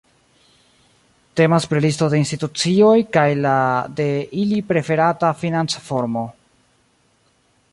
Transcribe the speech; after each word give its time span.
Temas 1.39 1.67
pri 1.73 1.81
listo 1.83 2.07
de 2.13 2.21
institucioj 2.21 2.95
kaj 3.17 3.27
la 3.41 3.53
de 3.99 4.09
ili 4.45 4.63
preferata 4.71 5.31
financformo. 5.43 6.25